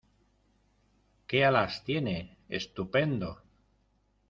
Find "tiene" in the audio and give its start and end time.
1.83-2.35